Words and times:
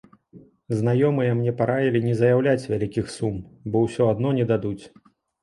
Знаёмыя 0.77 1.35
мне 1.41 1.53
параілі 1.59 2.01
не 2.07 2.15
заяўляць 2.23 2.67
вялікіх 2.73 3.13
сум, 3.19 3.37
бо 3.71 3.85
ўсё 3.85 4.11
адно 4.17 4.35
не 4.41 4.49
дадуць. 4.55 4.83